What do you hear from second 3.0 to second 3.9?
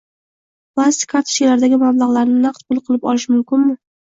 olish mumkinmi?